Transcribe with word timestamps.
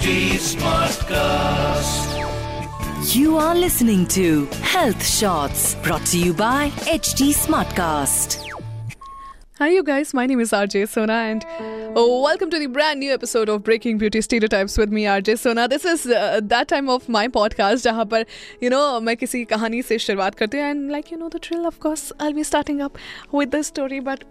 HD 0.00 0.10
Smartcast. 0.42 2.12
You 3.14 3.36
are 3.36 3.54
listening 3.54 4.06
to 4.06 4.46
Health 4.62 5.06
Shots 5.06 5.74
brought 5.82 6.06
to 6.06 6.18
you 6.18 6.32
by 6.32 6.70
HT 6.94 7.34
Smartcast. 7.34 8.38
Hi, 9.58 9.68
you 9.68 9.82
guys. 9.82 10.14
My 10.14 10.24
name 10.24 10.40
is 10.40 10.52
RJ 10.52 10.88
Sona, 10.88 11.12
and 11.12 11.44
oh, 11.94 12.22
welcome 12.22 12.48
to 12.52 12.58
the 12.58 12.68
brand 12.68 13.00
new 13.00 13.12
episode 13.12 13.50
of 13.50 13.62
Breaking 13.64 13.98
Beauty 13.98 14.22
Stereotypes 14.22 14.78
with 14.78 14.90
me, 14.90 15.04
RJ 15.04 15.36
Sona. 15.40 15.68
This 15.68 15.84
is 15.84 16.06
uh, 16.06 16.40
that 16.44 16.68
time 16.68 16.88
of 16.88 17.06
my 17.10 17.28
podcast 17.28 17.84
जहाँ 17.84 18.06
पर 18.14 18.24
you 18.62 18.70
know 18.70 19.00
मैं 19.00 19.16
किसी 19.16 19.44
कहानी 19.52 19.82
से 19.82 19.98
शुरुआत 20.06 20.34
करती 20.40 20.58
हूँ 20.58 20.70
and 20.70 20.90
like 20.90 21.10
you 21.10 21.18
know 21.18 21.28
the 21.28 21.38
drill, 21.38 21.66
of 21.66 21.78
course, 21.80 22.12
I'll 22.18 22.32
be 22.32 22.44
starting 22.44 22.80
up 22.80 22.98
with 23.30 23.50
the 23.50 23.62
story, 23.62 24.00
but 24.00 24.24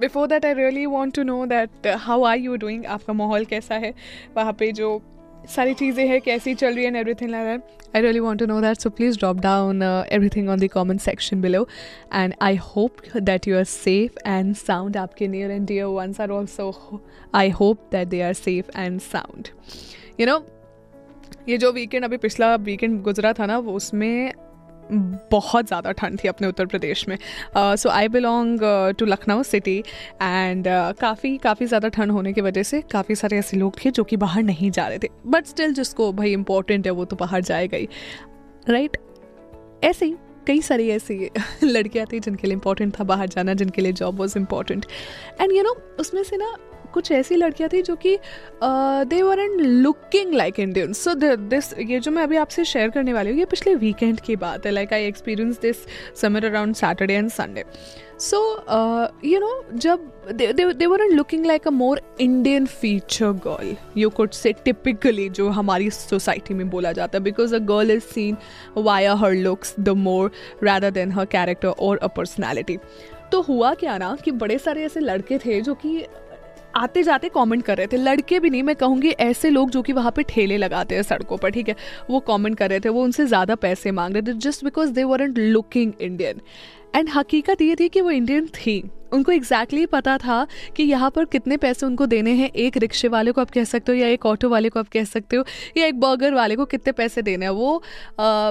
before 0.00 0.26
that 0.28 0.44
I 0.44 0.54
really 0.54 0.86
want 0.86 1.14
to 1.14 1.22
know 1.22 1.46
that 1.46 1.86
how 1.86 2.22
are 2.22 2.38
you 2.38 2.56
doing 2.56 2.86
आपका 2.86 3.12
माहौल 3.12 3.44
कैसा 3.44 3.74
है? 3.74 3.94
वहाँ 4.36 4.52
पे 4.52 4.72
जो 4.72 5.02
सारी 5.48 5.74
चीज़ें 5.74 6.08
हैं, 6.08 6.20
कैसी 6.20 6.54
चल 6.54 6.74
रही 6.74 6.80
है 6.80 6.86
and 6.86 6.96
everything 6.96 7.30
like 7.30 7.62
I 7.96 8.02
really 8.02 8.20
want 8.20 8.40
to 8.40 8.46
know 8.46 8.60
that 8.60 8.76
so 8.76 8.90
please 8.90 9.18
drop 9.18 9.36
down 9.36 9.82
everything 10.12 10.48
on 10.48 10.60
the 10.60 10.66
comment 10.66 11.00
section 11.00 11.40
below 11.40 11.68
and 12.14 12.34
I 12.42 12.56
hope 12.56 12.96
that 13.16 13.48
you 13.48 13.56
are 13.56 13.64
safe 13.64 14.28
and 14.28 14.54
sound 14.54 14.96
आपके 14.96 15.28
near 15.28 15.50
and 15.50 15.66
dear 15.66 15.84
ones 15.84 16.20
are 16.20 16.30
also 16.30 17.04
I 17.34 17.50
hope 17.50 17.88
that 17.92 18.08
they 18.08 18.20
are 18.22 18.32
safe 18.32 18.78
and 18.78 19.00
sound 19.00 19.48
you 20.20 20.26
know 20.26 20.46
ये 21.48 21.58
जो 21.58 21.72
weekend 21.72 22.04
अभी 22.04 22.16
पिछला 22.16 22.54
weekend 22.54 23.02
गुजरा 23.02 23.32
था 23.32 23.46
ना, 23.46 23.58
वो 23.58 23.72
उसमें 23.72 24.32
बहुत 25.30 25.66
ज़्यादा 25.66 25.92
ठंड 25.92 26.18
थी 26.24 26.28
अपने 26.28 26.48
उत्तर 26.48 26.66
प्रदेश 26.66 27.06
में। 27.08 27.16
So 27.56 27.88
I 27.90 28.08
belong 28.08 28.60
to 28.98 29.06
Lucknow 29.06 29.42
city 29.42 29.78
and 30.22 30.68
काफ़ी 31.00 31.36
काफ़ी 31.38 31.66
ज़्यादा 31.66 31.88
ठंड 31.88 32.12
होने 32.12 32.32
की 32.32 32.40
वजह 32.40 32.62
से 32.62 32.80
काफ़ी 32.92 33.14
सारे 33.14 33.38
ऐसे 33.38 33.56
लोग 33.56 33.84
थे 33.84 33.90
जो 33.90 34.04
कि 34.04 34.16
बाहर 34.16 34.42
नहीं 34.42 34.70
जा 34.70 34.86
रहे 34.88 34.98
थे। 34.98 35.08
बट 35.26 35.46
स्टिल 35.46 35.74
जिसको 35.74 36.12
भाई 36.12 36.32
इंपॉर्टेंट 36.32 36.86
है 36.86 36.92
वो 36.92 37.04
तो 37.04 37.16
बाहर 37.16 37.40
जाएगा 37.42 37.76
ही 37.76 37.88
राइट 38.68 38.96
ऐसे 39.84 40.06
ही, 40.06 40.14
कई 40.46 40.60
सारी 40.62 40.88
ऐसी 40.90 41.30
लड़कियाँ 41.62 42.06
थी 42.06 42.20
जिनके 42.20 42.46
लिए 42.46 42.54
इंपॉर्टेंट 42.54 42.98
था 42.98 43.04
बाहर 43.04 43.28
जाना, 43.28 43.54
जिनके 43.54 43.82
लिए 43.82 43.92
job 43.94 44.18
was 44.18 44.38
important 44.38 44.86
and 45.40 45.52
you 45.52 45.62
know 45.62 45.76
उसमें 46.00 46.22
से 46.22 46.36
ना 46.36 46.54
कुछ 46.94 47.10
ऐसी 47.12 47.36
लड़कियाँ 47.36 47.68
थी 47.72 47.82
जो 47.82 47.96
कि 47.96 48.16
they 48.62 49.22
were 49.22 49.40
and 49.40 49.60
looking 49.60 50.34
like 50.34 50.60
Indian 50.60 50.92
so 50.92 51.14
this 51.14 51.72
ये 51.80 52.00
जो 52.00 52.10
मैं 52.10 52.22
अभी 52.22 52.36
आपसे 52.36 52.64
शेयर 52.64 52.90
करने 52.90 53.12
वाली 53.12 53.30
हूँ, 53.30 53.38
ये 53.38 53.44
पिछले 53.44 53.74
वीकेंड 53.74 54.20
की 54.20 54.36
बात 54.36 54.66
है. 54.66 54.72
Like 54.72 54.92
I 54.92 55.06
experience 55.06 55.60
this 55.60 55.84
summer 56.20 56.44
around 56.44 56.74
Saturday 56.74 57.14
and 57.14 57.30
Sunday 57.30 57.64
so 58.20 58.38
you 59.24 59.38
know 59.40 59.50
जब 59.74 60.10
they 60.32 60.86
were 60.86 61.06
looking 61.10 61.46
like 61.46 61.66
a 61.66 61.70
more 61.70 62.00
Indian 62.20 62.66
feature 62.66 63.32
girl 63.46 63.74
you 63.96 64.10
could 64.10 64.30
say 64.32 64.52
typically 64.64 65.28
जो 65.30 65.48
हमारी 65.48 65.90
सोसाइटी 65.90 66.54
में 66.54 66.68
बोला 66.70 66.92
जाता 66.92 67.18
है 67.18 67.24
because 67.24 67.54
a 67.54 67.58
girl 67.70 67.90
is 67.90 68.04
seen 68.04 68.36
via 68.76 69.14
her 69.14 69.34
looks 69.34 69.74
the 69.80 69.88
more 70.04 70.30
rather 70.64 70.90
than 70.90 71.12
her 71.12 71.24
character 71.34 71.68
और 71.68 71.96
a 71.96 72.06
personality 72.16 72.78
तो 73.32 73.40
हुआ 73.42 73.72
क्या 73.74 73.96
ना 73.98 74.16
कि 74.24 74.30
बड़े 74.40 74.58
सारे 74.58 74.84
ऐसे 74.84 75.00
लड़के 75.00 75.38
थे 75.38 75.60
जो 75.60 75.74
कि 75.74 75.98
आते 76.76 77.02
जाते 77.02 77.28
कमेंट 77.28 77.62
कर 77.64 77.76
रहे 77.76 77.86
थे। 77.86 77.96
लड़के 77.96 78.40
भी 78.40 78.50
नहीं 78.50 78.62
मैं 78.62 78.76
कहूँगी 78.76 79.10
ऐसे 79.10 79.50
लोग 79.50 79.70
जो 79.70 79.82
कि 79.82 79.92
वहाँ 79.92 80.12
पे 80.16 80.22
ठेले 80.22 80.56
लगाते 80.56 80.94
हैं 80.94 81.02
सड़कों 81.02 81.36
पर 81.36 81.50
ठीक 81.50 81.68
है? 81.68 81.76
वो 82.10 82.20
कमेंट 82.22 82.56
कर 82.58 82.70
रहे 82.70 82.80
थे 82.80 82.88
वो 82.88 83.02
उनसे 83.04 83.26
ज़्यादा 83.26 83.54
पैसे 83.56 83.90
मांग 83.92 84.14
रहे 84.14 84.22
थे 84.22 84.38
just 84.40 84.64
because 84.64 84.92
they 84.92 85.04
were 85.04 85.26
looking 85.28 85.92
Indian 86.00 86.40
and 86.96 87.08
हकीकत 87.14 87.62
ये 87.62 87.76
थी 87.76 87.88
कि 87.88 88.00
वो 88.00 88.10
इंडियन 88.10 88.46
थी। 88.48 88.82
उनको 89.12 89.32
एग्जैक्टली 89.32 89.80
exactly 89.80 89.92
पता 89.92 90.16
था 90.18 90.46
कि 90.76 90.82
यहाँ 90.82 91.10
पर 91.10 91.24
कितने 91.24 91.56
पैसे 91.56 91.86
उनको 91.86 92.06
देने 92.06 92.32
हैं। 92.32 92.50
एक 92.50 92.76
रिक्शे 92.76 93.08
वाले 93.08 93.32
को 93.32 93.40
आप 93.40 93.50
कह 93.50 93.64
सकते 93.64 93.92
हो 93.92 93.98
या 93.98 94.08
एक 94.08 94.26
ऑटो 94.26 94.48
वाले 94.48 94.68
को 94.68 94.80
आप 94.80 94.88
कह 94.88 95.04
सकते 95.04 95.36
हो 95.36 95.44
या 95.76 95.86
एक 95.86 96.00
बर्गर 96.00 96.34
वाले 96.34 96.56
को 96.56 96.64
कितने 96.64 96.92
पैसे 96.92 97.22
देने 97.22 97.46
हैं। 97.46 97.52
वो 97.52 97.76
आ, 98.20 98.50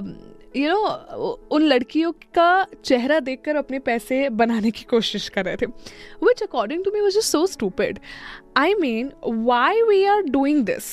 यू 0.55 0.69
नो 0.69 1.29
उन 1.51 1.63
लड़कियों 1.63 2.11
का 2.35 2.65
चेहरा 2.75 3.19
देखकर 3.21 3.55
अपने 3.55 3.79
पैसे 3.79 4.27
बनाने 4.31 4.71
की 4.71 4.85
कोशिश 4.89 5.27
कर 5.29 5.45
रहे 5.45 5.55
थे 5.55 5.65
which 6.25 6.43
according 6.43 6.83
to 6.85 6.91
me 6.91 7.01
was 7.01 7.19
so 7.21 7.45
stupid 7.47 7.99
I 8.57 8.73
mean 8.75 9.11
why 9.25 9.81
we 9.81 10.03
are 10.05 10.21
doing 10.29 10.63
this 10.65 10.91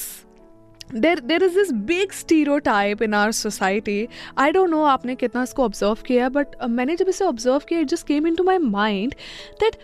there 0.94 1.20
there 1.20 1.42
is 1.42 1.54
this 1.54 1.72
big 1.86 2.12
stereotype 2.58 3.02
in 3.02 3.14
our 3.14 3.32
society 3.32 4.06
I 4.38 4.52
don't 4.52 4.70
know 4.70 4.82
आपने 4.84 5.14
कितना 5.14 5.42
इसको 5.42 5.64
ऑब्ज़र्व 5.64 5.98
किया 6.06 6.28
बट 6.28 6.56
मैंने 6.70 6.96
जब 6.96 7.08
इसे 7.08 7.24
ऑब्ज़र्व 7.24 7.62
किया 7.68 7.80
it 7.80 7.88
just 7.88 8.06
came 8.06 8.26
into 8.34 8.44
my 8.44 8.58
mind 8.58 9.14
that 9.60 9.76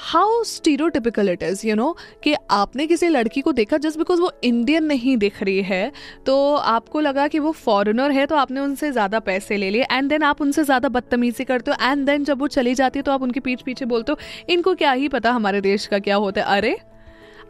how 0.00 0.42
stereotypical 0.44 1.28
it 1.28 1.42
is 1.42 1.66
you 1.66 1.74
know 1.74 1.96
कि 2.24 2.34
आपने 2.50 2.86
किसी 2.86 3.08
लड़की 3.08 3.40
को 3.40 3.52
देखा 3.52 3.76
जस्ट 3.76 3.98
बिकॉज़ 3.98 4.20
वो 4.20 4.30
इंडियन 4.44 4.84
नहीं 4.84 5.16
दिख 5.16 5.42
रही 5.42 5.62
है 5.62 5.90
तो 6.26 6.54
आपको 6.54 7.00
लगा 7.00 7.26
कि 7.28 7.38
वो 7.38 7.52
फॉरेनर 7.52 8.10
है 8.10 8.26
तो 8.26 8.36
आपने 8.36 8.60
उनसे 8.60 8.90
ज़्यादा 8.92 9.18
पैसे 9.20 9.56
ले 9.56 9.70
लिए 9.70 9.86
एंड 9.92 10.08
देन 10.08 10.22
आप 10.22 10.40
उनसे 10.40 10.64
ज़्यादा 10.64 10.88
बदतमीजी 10.88 11.44
करते 11.44 11.70
हो 11.70 11.90
एंड 11.90 12.06
देन 12.06 12.24
जब 12.24 12.40
वो 12.40 12.48
चली 12.48 12.74
जाती 12.74 12.98
है 12.98 13.02
तो 13.02 13.12
आप 13.12 13.22
उनके 13.22 13.40
पीछे 13.40 13.64
पीछे 13.64 13.84
बोलते 13.84 14.12
हो, 14.12 14.18
इनको 14.50 14.74
क्या 14.74 14.92
ही 14.92 15.08
पता 15.08 15.32
हमारे 15.32 15.60
देश 15.60 15.86
का 15.86 15.98
क्या 15.98 16.16
होता 16.16 16.40
है? 16.40 16.46
अरे, 16.48 16.76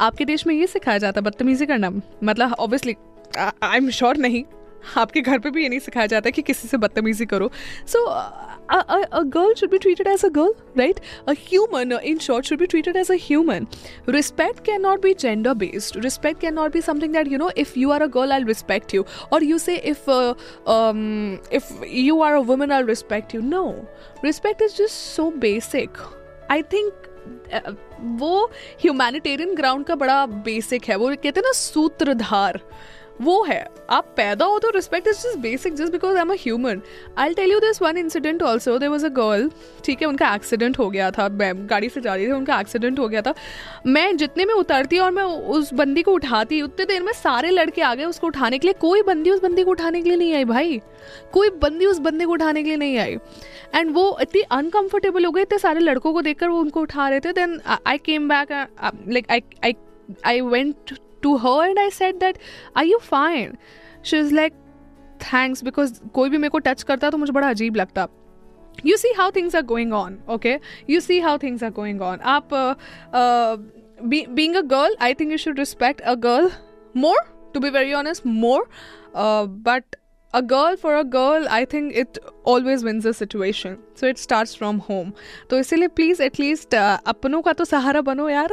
आपके 0.00 0.25
देश 0.25 0.47
में 0.47 0.54
ये 0.54 0.66
सिखाया 0.66 0.98
जाता 0.98 1.20
है 1.20 1.25
बदतमीजी 1.25 1.66
करना 1.66 1.91
मतलब 1.91 2.53
ऑब्वियसली 2.53 2.97
आई 3.38 3.76
एम 3.76 3.91
श्योर 3.91 4.16
नहीं। 4.16 4.42
आपके 4.97 5.21
घर 5.21 5.38
पे 5.38 5.50
भी 5.50 5.62
ये 5.62 5.69
नहीं 5.69 5.78
सिखाया 5.81 6.06
जाता 6.06 6.31
कि 6.31 6.43
किसी 6.43 6.69
से 6.69 6.76
बदतमीजी 6.76 7.26
करो। 7.26 7.50
So 7.87 8.04
a 8.04 9.21
girl 9.26 9.54
should 9.54 9.71
be 9.71 9.78
treated 9.78 10.06
as 10.06 10.25
a 10.25 10.28
girl 10.28 10.54
right 10.78 11.00
a 11.28 11.32
human 11.41 11.93
in 11.93 12.19
short 12.19 12.47
should 12.47 12.59
be 12.59 12.66
treated 12.66 12.97
as 12.97 13.10
a 13.10 13.16
human 13.22 13.66
respect 14.09 14.65
can 14.66 14.82
not 14.82 15.03
be 15.03 15.15
gender 15.15 15.54
based 15.54 16.04
respect 16.04 16.41
can 16.41 16.54
not 16.54 16.72
be 16.72 16.81
something 16.82 17.12
that 17.12 17.32
you 17.32 17.38
know 17.38 17.50
if 17.59 17.78
you 17.78 17.91
are 17.91 18.03
a 18.03 18.06
girl 18.16 18.32
I 18.32 18.44
respect 18.44 18.94
you 18.94 19.04
और 19.32 19.44
you 19.44 19.59
say 19.59 19.76
if 19.76 20.10
if 21.56 21.72
you 21.87 22.20
are 22.22 22.34
a 22.34 22.41
woman 22.53 22.72
I 22.72 22.82
respect 22.87 23.34
you 23.34 23.41
no 23.41 23.65
respect 24.25 24.62
is 24.62 24.76
just 24.82 24.94
so 24.94 25.31
basic 25.38 25.99
I 26.50 26.62
think 26.72 27.06
वो 28.20 28.44
humanitarian 28.82 29.55
ground 29.55 29.84
का 29.87 29.94
बड़ा 29.94 30.25
basic 30.44 30.84
है। 30.88 30.97
वो 30.97 31.09
कहते 31.09 31.28
हैं 31.28 31.43
ना, 31.43 31.53
सूत्रधार। 31.53 32.60
वो 33.21 33.43
है। 33.45 33.67
आप 33.91 34.12
पैदा 34.17 34.45
हो 34.45 34.59
तो 34.59 34.71
respect 34.71 35.09
is 35.09 35.17
just 35.17 35.39
basic 35.39 35.75
just 35.75 35.93
because 35.93 36.17
I 36.17 36.23
am 36.23 36.31
a 36.31 36.37
human 36.41 36.81
I 37.19 37.34
tell 37.34 37.53
you 37.53 37.59
this 37.61 37.81
one 37.83 37.97
incident 37.99 38.43
also 38.43 38.79
there 38.79 38.89
was 38.89 39.06
a 39.06 39.09
girl 39.11 39.51
ठीक 39.84 40.03
है, 40.03 40.09
उनका 40.09 40.34
एक्सीडेंट 40.34 40.79
हो 40.79 40.89
गया 40.91 41.11
था। 41.11 41.29
गाड़ी 41.31 41.89
से 41.89 42.01
जा 42.01 42.15
रही 42.15 42.27
थी, 42.27 42.33
उनका 42.33 42.61
एक्सीडेंट 42.61 42.99
हो 42.99 43.09
गया 43.09 43.23
था। 43.23 43.34
मैं 43.87 44.17
जितने 44.17 44.45
में 44.45 44.55
उतरती 44.55 44.99
और 44.99 45.11
मैं 45.11 45.23
उस 45.23 45.73
बंदी 45.75 46.03
को 46.03 46.12
उठाती, 46.12 46.61
उतने 46.62 46.84
देर 46.87 47.03
में 47.03 47.12
सारे 47.15 47.51
लड़के 47.51 47.83
आ 47.83 47.95
गए 47.95 48.05
उसको 48.05 48.27
उठाने 48.27 48.59
के 48.59 48.67
लिए। 48.67 48.75
कोई 48.81 49.03
बंदी 49.03 49.31
उस 49.31 49.41
बंदी 49.43 49.65
को 49.65 49.71
उठाने 49.71 50.03
के 50.03 50.09
लिए 50.09 50.19
नहीं 50.19 50.35
आई 50.35 50.45
भाई। 50.45 50.81
कोई 51.33 51.50
बंदी 51.62 51.87
उस 51.87 51.99
बंदे 52.00 52.25
को 52.25 52.33
उठाने 52.33 52.62
के 52.62 52.69
लिए 52.69 52.77
नहीं 52.77 52.99
आई। 52.99 53.19
एंड 53.75 53.95
वो 53.95 54.17
इतनी 54.23 54.41
अनकंफर्टेबल 54.43 55.25
हो 55.25 55.31
गए, 55.33 55.43
इतने 55.43 55.59
सारे 55.59 55.81
लड़कों 55.81 56.12
को 56.12 56.23
देखकर 56.23 56.49
वो 56.49 56.61
उनको 56.61 56.81
उठा 56.81 57.09
रहे 57.09 57.21
थे। 57.21 57.33
Then 57.33 57.61
I 57.87 57.99
came 57.99 58.29
back 58.29 58.53
like 59.09 59.45
I 59.65 59.75
I 60.27 60.41
went 60.43 60.99
to 61.22 61.38
her 61.38 61.69
and 61.69 61.79
I 61.79 61.90
said 61.90 62.19
that 62.19 62.38
are 62.75 62.85
you 62.85 63.00
fine 63.00 63.57
she 64.01 64.18
was 64.18 64.31
like 64.31 64.53
thanks 65.19 65.62
because 65.62 66.01
कोई 66.13 66.29
भी 66.29 66.38
मेरे 66.38 66.50
को 66.50 66.59
टच 66.59 66.84
करता 66.84 67.09
तो 67.09 67.18
मुझे 67.18 67.34
बड़ा 67.34 67.50
अजीब 67.50 67.75
लगता 67.75 68.07
you 68.84 68.97
see 68.97 69.13
how 69.18 69.29
things 69.31 69.56
are 69.56 69.63
going 69.63 69.94
on 69.94 70.18
okay 70.28 70.59
you 70.88 71.00
see 71.00 71.19
how 71.19 71.38
things 71.38 71.63
are 71.63 71.72
going 71.72 72.01
on 72.01 72.19
आप 72.19 72.50
uh, 72.50 72.75
uh, 73.13 73.57
be, 74.09 74.25
being 74.25 74.56
a 74.56 74.63
girl 74.63 74.96
I 75.00 75.13
think 75.13 75.31
you 75.31 75.38
should 75.38 75.57
respect 75.57 76.01
a 76.03 76.16
girl 76.16 76.51
more 76.94 77.19
to 77.53 77.59
be 77.59 77.69
very 77.69 77.94
honest 80.28 80.44
more 80.44 80.44
uh, 80.44 80.44
but 80.44 80.44
a 80.44 80.47
girl 80.47 80.78
for 80.78 80.97
a 80.97 81.03
girl 81.03 81.47
i 81.50 81.66
think 81.66 81.96
it 81.96 82.18
always 82.44 82.84
wins 82.84 83.06
a 83.06 83.13
situation 83.13 83.78
so 83.96 84.07
it 84.07 84.18
starts 84.18 84.56
from 84.56 84.79
home 84.79 85.13
तो 85.50 85.59
इसीलिए 85.59 85.88
please 85.88 86.22
at least 86.24 86.75
अपनों 86.75 87.41
का 87.41 87.53
तो 87.53 87.66
सहारा 87.66 88.01
बनो 88.01 88.29
यार 88.29 88.50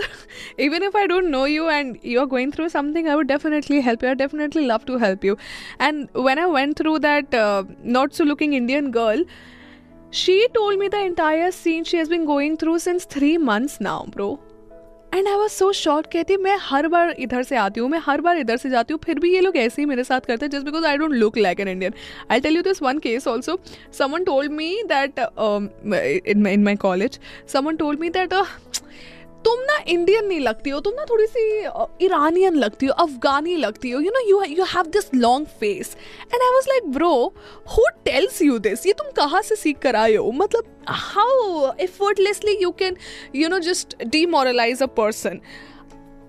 even 0.59 0.82
if 0.82 0.95
I 0.95 1.07
don't 1.07 1.30
know 1.30 1.47
you 1.47 1.68
and 1.68 1.98
you're 2.03 2.27
going 2.27 2.53
through 2.53 2.68
something 2.68 3.09
I 3.09 3.16
would 3.16 3.28
definitely 3.28 3.80
help 3.80 4.03
you 4.03 4.10
I 4.10 4.15
definitely 4.15 4.66
love 4.66 4.84
to 4.86 4.98
help 4.98 5.24
you 5.24 5.36
and 5.78 6.09
when 6.12 6.39
I 6.39 6.47
went 6.47 6.77
through 6.77 6.98
that 6.98 7.34
uh, 7.34 7.65
not 7.83 8.15
so 8.15 8.24
looking 8.24 8.53
Indian 8.53 8.91
girl 8.91 9.24
she 10.10 10.48
told 10.54 10.78
me 10.78 10.89
the 10.89 11.01
entire 11.01 11.51
scene 11.51 11.84
she 11.84 11.97
has 11.97 12.09
been 12.09 12.27
going 12.27 12.57
through 12.57 12.78
since 12.78 13.04
three 13.04 13.39
months 13.39 13.80
now 13.80 14.07
bro 14.16 14.39
And 15.16 15.28
I 15.28 15.35
was 15.35 15.52
so 15.52 15.72
short 15.73 16.08
कहती 16.12 16.35
मैं 16.38 16.56
हर 16.62 16.88
बार 16.88 17.09
इधर 17.20 17.44
से 17.44 17.56
आती 17.56 17.79
हूँ, 17.79 17.90
मैं 17.90 18.00
हर 18.06 18.22
बार 18.22 18.38
इधर 18.38 18.58
से 18.58 18.70
जाती 18.70 18.94
हूँ, 18.94 19.00
फिर 19.06 19.20
भी 19.20 19.34
ये 19.34 19.41
लोग 19.41 19.58
ऐसे 19.58 19.82
ही 19.82 19.85
मेरे 19.85 20.03
साथ 20.03 20.22
करते 20.22 20.46
हैं 20.46 20.52
just 20.52 20.66
because 20.66 20.85
I 20.85 20.97
don't 20.97 21.12
look 21.12 21.38
like 21.38 21.59
an 21.59 21.67
Indian 21.67 21.94
I 22.32 22.40
tell 22.40 22.56
you 22.56 22.62
this 22.62 22.82
one 22.82 23.00
case 23.00 23.28
also 23.28 23.58
someone 23.97 24.23
told 24.23 24.52
me 24.52 24.72
that 24.88 25.20
in 26.28 26.64
my 26.64 26.76
college 26.76 27.20
someone 27.53 27.76
told 27.76 28.00
me 28.00 28.09
that 28.09 28.34
तुम 29.46 29.59
ना 29.62 29.78
इंडियन 29.88 30.26
नहीं 30.26 30.40
लगती 30.40 30.70
हो, 30.70 30.80
तुम 30.80 30.94
ना 30.94 31.06
थोड़ी 31.09 31.26
सी 31.28 31.44
ईरानियन 32.06 32.56
लगती 32.56 32.86
हो 32.86 32.94
अफगानी 33.03 33.56
लगती 33.56 33.90
हो 33.92 34.00
you 34.02 34.12
know 34.12 34.20
you 34.30 34.42
you 34.58 34.64
have 34.74 34.86
this 34.94 35.14
long 35.16 35.47
face 35.59 35.96
and 36.22 36.42
I 36.42 36.50
was 36.53 36.70
like 36.70 36.92
bro 36.94 37.14
who 37.76 37.86
tells 38.06 38.42
you 38.42 38.58
this 38.68 38.86
ये 38.88 38.94
तुम 38.94 39.12
कहाँ 39.18 39.42
से 39.42 39.56
सीख 39.56 39.80
कर 39.80 39.96
आए 39.96 40.16
हो? 40.16 40.32
मतलब 40.32 40.66
how 40.88 41.72
effortlessly 41.82 42.58
you 42.62 42.72
can 42.80 42.97
you 43.36 43.50
know 43.50 43.59
just 43.70 44.03
demoralize 44.03 44.84
a 44.84 44.86
person 45.00 45.40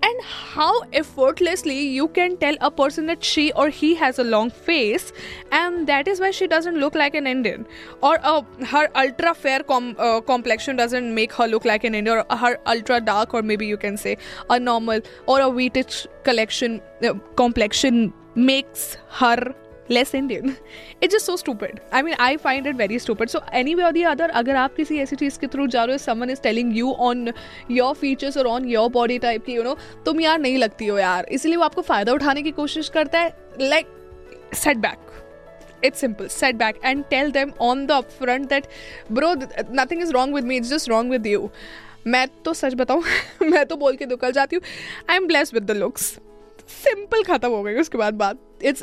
and 0.06 0.22
how 0.22 0.72
effortlessly 0.92 1.78
you 1.98 2.08
can 2.08 2.36
tell 2.36 2.56
a 2.60 2.70
person 2.70 3.06
that 3.06 3.24
she 3.24 3.52
or 3.52 3.68
he 3.68 3.94
has 3.94 4.18
a 4.18 4.24
long 4.24 4.50
face 4.50 5.12
and 5.52 5.86
that 5.86 6.08
is 6.08 6.20
why 6.20 6.30
she 6.30 6.46
doesn't 6.46 6.78
look 6.84 6.94
like 6.94 7.14
an 7.14 7.26
indian. 7.26 7.66
Or 8.02 8.18
uh, 8.22 8.42
her 8.72 8.88
ultra 8.94 9.34
fair 9.34 9.60
com- 9.62 9.96
uh, 9.98 10.20
complexion 10.20 10.76
doesn't 10.76 11.14
make 11.14 11.32
her 11.32 11.46
look 11.46 11.64
like 11.64 11.84
an 11.84 11.94
indian. 11.94 12.18
Or 12.18 12.36
her 12.36 12.58
ultra 12.66 13.00
dark 13.00 13.34
or 13.34 13.42
maybe 13.42 13.66
you 13.66 13.76
can 13.76 13.96
say 13.96 14.16
a 14.50 14.60
normal 14.60 15.00
or 15.26 15.40
a 15.40 15.50
wheatish 15.60 16.06
collection 16.24 16.80
uh, 17.02 17.14
complexion 17.36 18.12
makes 18.34 18.96
her 19.08 19.54
less 19.90 20.14
Indian 20.14 20.54
it's 21.02 21.14
just 21.14 21.26
so 21.26 21.36
stupid 21.36 21.80
I 21.92 22.02
mean 22.02 22.14
I 22.20 22.36
find 22.36 22.66
it 22.66 22.76
very 22.76 22.98
stupid 22.98 23.28
so 23.28 23.40
anyway 23.74 23.90
the 23.92 24.02
other 24.02 24.30
अगर 24.30 24.56
आप 24.56 24.74
किसी 24.74 24.98
ऐसी 24.98 25.16
चीज़ 25.16 25.38
के 25.38 25.46
through 25.46 25.66
जा 25.66 25.84
रहे 25.84 25.94
हो 25.94 25.98
someone 25.98 26.30
is 26.30 26.40
telling 26.40 26.76
you 26.76 26.92
on 26.92 27.32
your 27.70 27.94
features 27.94 28.36
और 28.36 28.46
on 28.46 28.68
your 28.68 28.88
body 28.90 29.18
type 29.18 29.44
की 29.44 29.52
यू 29.52 29.62
नो 29.62 29.76
तुम 30.06 30.20
यार 30.20 30.38
नहीं 30.38 30.58
लगती 30.58 30.86
हो 30.86 30.98
यार। 30.98 31.26
इसलिए 31.32 31.56
वो 31.56 31.64
आपको 31.64 31.82
फ़ायदा 31.82 32.12
उठाने 32.12 32.42
की 32.42 32.50
कोशिश 32.50 32.88
करता 32.88 33.18
है। 33.18 33.36
Like 33.60 33.86
set 34.54 34.76
back 34.76 34.98
it's 35.82 36.02
simple. 36.02 36.28
Set 36.28 36.56
back 36.58 36.78
and 36.82 37.04
tell 37.10 37.30
them 37.30 37.50
on 37.60 37.82
the 37.88 37.96
upfront 38.02 38.48
that, 38.48 38.68
bro 39.10 39.34
nothing 39.70 40.00
is 40.00 40.12
wrong 40.12 40.32
with 40.32 40.44
me. 40.44 40.56
It's 40.56 40.70
just 40.70 40.90
wrong 40.92 41.10
with 41.14 41.26
you. 41.26 41.50
मैं 42.06 42.26
तो 42.44 42.54
सच 42.54 42.74
बताऊँ, 42.74 43.02
मैं 43.42 43.64
तो 43.66 43.76
बोल 43.76 43.96
के 43.96 44.06
दुकल 44.06 44.32
जाती 44.32 44.56
हूँ। 44.56 44.62
I 45.10 45.16
am 45.16 45.26
bless 45.26 45.52
with 45.54 45.62
the 45.62 45.76
looks 45.76 46.04
simple 46.68 47.22
खत्म 47.22 47.48
हो 47.48 47.62
गई 47.62 47.74
उसके 47.80 47.98
बाद 47.98 48.14
बात। 48.14 48.38
It's 48.62 48.82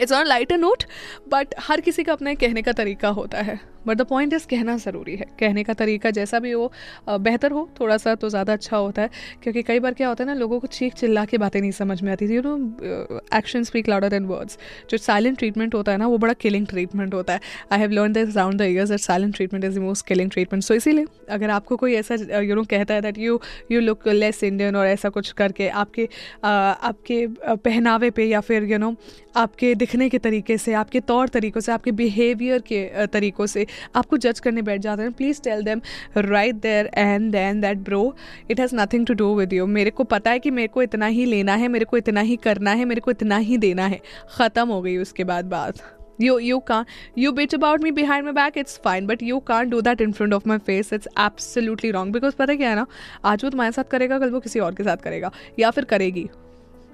it's 0.00 0.12
on 0.12 0.26
lighter 0.26 0.56
note 0.56 0.84
but 1.28 1.54
हर 1.60 1.80
किसी 1.80 2.04
का 2.04 2.12
अपने 2.12 2.34
कहने 2.34 2.62
का 2.62 2.72
तरीका 2.72 3.08
होता 3.08 3.42
है। 3.42 3.60
बट 3.86 3.96
द 3.96 4.06
पॉइंट 4.06 4.32
इज़ 4.32 4.46
कहना 4.48 4.76
ज़रूरी 4.78 5.16
है। 5.16 5.26
कहने 5.40 5.64
का 5.64 5.74
तरीका 5.74 6.10
जैसा 6.12 6.38
भी 6.38 6.50
हो 6.52 6.70
बेहतर 7.08 7.52
हो 7.52 7.68
थोड़ा 7.80 7.96
सा 7.96 8.14
तो 8.14 8.28
ज़्यादा 8.28 8.52
अच्छा 8.52 8.76
होता 8.76 9.02
है। 9.02 9.10
क्योंकि 9.42 9.62
कई 9.62 9.80
बार 9.80 9.94
क्या 9.94 10.08
होता 10.08 10.24
है 10.24 10.28
ना, 10.28 10.34
लोगों 10.34 10.60
को 10.60 10.66
चीख 10.68 10.94
चिल्ला 10.94 11.24
के 11.24 11.38
बातें 11.38 11.60
नहीं 11.60 11.70
समझ 11.72 12.00
में 12.02 12.10
आती 12.12 12.28
थी। 12.28 12.34
You 12.36 12.42
know 12.44 13.20
action 13.36 13.62
speak 13.64 13.88
louder 13.88 14.08
than 14.08 14.24
words 14.26 14.58
जो 14.90 14.98
साइलेंट 14.98 15.38
ट्रीटमेंट 15.38 15.74
होता 15.74 15.92
है 15.92 15.98
ना, 15.98 16.06
वो 16.06 16.18
बड़ा 16.18 16.32
किलिंग 16.34 16.66
ट्रीटमेंट 16.66 17.14
होता 17.14 17.32
है। 17.32 17.40
I 17.72 17.78
have 17.78 17.90
learn 17.90 18.12
this 18.12 18.36
round 18.36 18.58
the 18.58 18.62
years 18.64 18.90
that 18.90 19.00
silent 19.00 19.34
treatment 19.36 19.64
is 19.64 19.78
the 19.78 19.82
most 19.82 20.06
killing 20.06 20.30
treatment 20.30 20.62
so 20.64 20.74
इसीलिए, 20.74 21.06
अगर 21.30 21.50
आपको 21.50 21.76
कोई 21.76 21.94
ऐसा 21.94 22.40
यू 22.40 22.54
नो 22.54 22.64
कहता 22.70 22.94
है 22.94 23.02
that 23.02 23.18
you 23.18 23.40
you 23.72 23.80
look 23.80 24.08
less 24.08 24.42
Indian 24.44 24.76
और 24.76 24.86
ऐसा 24.86 25.08
कुछ 25.08 25.32
करके 25.34 25.68
आपके 25.68 26.08
आपके 26.44 27.26
पहनावे 27.46 28.10
पे 28.10 28.24
या 28.24 28.40
फिर 28.40 28.64
यू 28.64 28.78
नो 28.78 28.94
आपके 29.36 29.74
दिखने 29.74 30.08
के 30.08 30.18
तरीके 30.18 30.56
से, 30.58 30.72
आपके 30.74 31.00
तौर 31.00 31.28
तरीक़ों 31.28 31.60
से, 31.60 31.72
आपके 31.72 31.92
बिहेवियर 31.92 32.60
के 32.68 33.06
तरीक़ों 33.06 33.46
से 33.46 33.66
आपको 33.96 34.16
जज 34.16 34.40
करने 34.40 34.62
बैठ 34.62 34.80
जाते 34.80 35.02
हैं। 35.02 35.12
Please 35.12 35.40
tell 35.42 35.62
them 35.62 35.80
right 36.16 36.54
there 36.54 36.90
and 36.94 37.30
then 37.32 37.60
that 37.60 37.78
bro 37.78 38.14
it 38.50 38.60
has 38.60 38.74
nothing 38.76 39.06
to 39.06 39.14
do 39.14 39.34
with 39.34 39.52
you 39.52 39.66
मेरे 39.66 39.90
को 39.90 40.04
पता 40.04 40.30
है 40.30 40.38
कि 40.38 40.50
मेरे 40.50 40.68
को 40.68 40.82
इतना 40.82 41.06
ही 41.06 41.24
लेना 41.24 41.54
है, 41.54 41.68
मेरे 41.68 41.84
को 41.84 41.96
इतना 41.96 42.20
ही 42.20 42.36
करना 42.36 42.70
है, 42.70 42.84
मेरे 42.84 43.00
को 43.00 43.10
इतना 43.10 43.36
ही 43.36 43.58
देना 43.58 43.86
है। 43.86 44.00
ख़त्म 44.38 44.68
हो 44.68 44.82
गई 44.82 44.96
उसके 44.96 45.24
बाद 45.24 45.44
बात। 45.44 45.74
You 46.20 46.34
you 46.40 46.58
can't, 46.68 46.92
you 47.18 47.30
bitch 47.32 47.54
about 47.56 47.82
me 47.84 47.90
behind 47.96 48.24
my 48.26 48.32
back, 48.32 48.54
it's 48.56 48.78
fine, 48.86 49.08
but 49.08 49.24
you 49.30 49.40
can't 49.50 49.70
do 49.70 49.80
that 49.82 50.04
in 50.04 50.14
front 50.18 50.36
of 50.36 50.46
my 50.46 50.56
face. 50.68 50.92
It's 50.92 51.10
absolutely 51.16 51.90
wrong 51.92 52.14
because 52.14 52.34
पता 52.34 52.54
क्या 52.54 52.70
है 52.70 52.76
ना? 52.76 52.86
आज 53.24 53.44
वो 53.44 53.50
तुम्हारे 53.50 53.72
साथ 53.72 53.84
करेगा, 53.84 54.18
कल 54.18 54.30
वो 54.30 54.40
किसी 54.40 54.60
और 54.60 54.74
के 54.74 54.84
साथ 54.84 54.96
करेगा, 54.96 55.30
या 55.58 55.70
फिर 55.70 55.84
करेगी। 55.84 56.28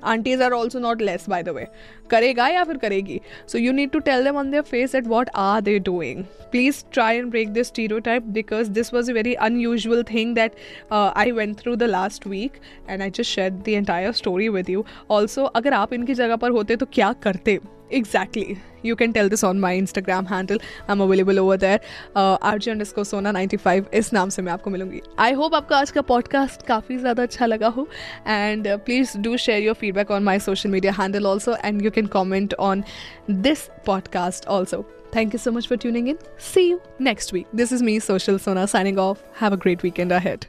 Aunties 0.04 0.42
are 0.42 0.52
also 0.52 0.78
not 0.78 1.02
less 1.02 1.28
by 1.28 1.42
the 1.42 1.48
way 1.48 1.66
करेगा 2.10 2.48
या 2.48 2.64
फिर 2.64 2.76
करेगी 2.76 3.20
so 3.48 3.58
you 3.58 3.72
need 3.72 3.90
to 3.90 3.98
tell 3.98 4.24
them 4.24 4.36
on 4.36 4.50
their 4.50 4.62
face 4.62 4.94
at 4.94 5.06
what 5.06 5.30
are 5.34 5.60
they 5.60 5.78
doing 5.78 6.24
please 6.24 6.84
try 6.92 7.16
and 7.16 7.30
break 7.30 7.48
this 7.48 7.66
stereotype 7.98 8.22
because 8.22 8.70
this 8.70 8.94
was 8.94 9.10
a 9.10 9.14
very 9.14 9.34
unusual 9.34 10.02
thing 10.02 10.34
that 10.34 10.52
I 10.92 11.30
went 11.30 11.58
through 11.58 11.76
the 11.76 11.82
last 11.82 12.26
week 12.26 12.52
and 12.90 13.02
I 13.02 13.10
just 13.10 13.22
share 13.22 13.50
the 13.50 13.68
entire 13.68 14.12
story 14.12 14.48
with 14.48 14.70
you 14.70 14.84
also 15.10 15.44
अगर 15.44 15.72
आप 15.72 15.92
इनकी 15.92 16.14
जगह 16.14 16.36
पर 16.36 16.50
होते 16.50 16.76
तो 16.76 16.86
क्या 16.86 17.12
करते? 17.12 17.58
Exactly. 17.92 18.58
You 18.82 18.96
can 18.96 19.12
tell 19.12 19.28
this 19.28 19.44
on 19.44 19.60
my 19.60 19.74
Instagram 19.76 20.26
handle. 20.26 20.58
I'm 20.88 21.00
available 21.00 21.38
over 21.38 21.56
there. 21.56 21.80
Uh, 22.16 22.38
RJ 22.38 22.72
underscore 22.72 23.04
Sona 23.04 23.32
95 23.32 23.92
इस 23.94 24.12
नाम 24.12 24.28
से 24.28 24.42
मैं 24.42 24.52
आपको 24.52 24.70
मिलूँगी 24.70 25.00
आई 25.18 25.32
होप 25.40 25.54
आपको 25.54 25.74
आज 25.74 25.90
का 25.90 26.02
पॉडकास्ट 26.10 26.66
काफ़ी 26.66 26.96
ज़्यादा 26.98 27.22
अच्छा 27.22 27.46
लगा 27.46 27.68
हो 27.76 27.86
and 28.26 28.68
please 28.86 29.16
do 29.18 29.36
share 29.36 29.62
your 29.62 29.74
feedback 29.74 30.10
on 30.10 30.22
my 30.22 30.38
social 30.48 30.70
media 30.70 30.92
handle 31.00 31.26
also 31.26 31.56
and 31.64 31.82
you 31.84 31.90
can 31.90 32.06
comment 32.16 32.54
on 32.70 32.84
this 33.30 33.68
podcast 33.86 34.46
also 34.56 34.84
Thank 35.14 35.34
you 35.34 35.38
so 35.40 35.50
much 35.54 35.66
for 35.68 35.76
tuning 35.76 36.06
in. 36.08 36.18
See 36.38 36.62
you 36.68 36.78
next 37.08 37.34
week. 37.34 37.50
This 37.52 37.74
is 37.76 37.82
me, 37.82 37.96
Social 38.00 38.38
Sona, 38.38 38.66
signing 38.66 38.98
off. 38.98 39.22
Have 39.42 39.58
a 39.58 39.60
great 39.66 39.82
weekend 39.82 40.16
ahead. 40.20 40.48